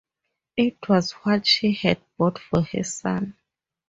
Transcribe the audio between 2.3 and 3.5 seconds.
for her son.